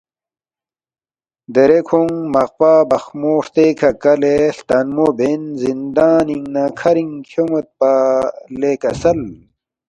دیرے 1.53 1.79
کھونگ 1.87 2.13
مقپہ 2.33 2.73
بخمو 2.89 3.33
ہرتےکھہ 3.41 3.91
کلے 4.01 4.35
ہلتنمو 4.53 5.05
بین 5.17 5.41
زِندانِنگ 5.61 6.45
نہ 6.53 6.63
کھرِنگ 6.79 7.13
کھیون٘یدپا 7.27 7.93
لے 8.59 8.71
کسل 8.81 9.19